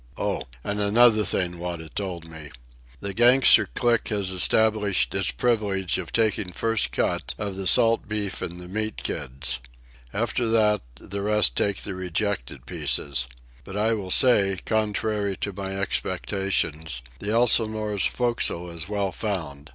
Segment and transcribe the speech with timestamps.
[0.17, 2.49] —Oh, and another thing Wada told me.
[3.01, 8.41] The gangster clique has established its privilege of taking first cut of the salt beef
[8.41, 9.59] in the meat kids.
[10.11, 13.27] After that, the rest take the rejected pieces.
[13.63, 19.69] But I will say, contrary to my expectations, the Elsinore's forecastle is well found.